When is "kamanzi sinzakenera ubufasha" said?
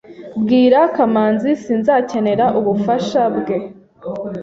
0.95-3.21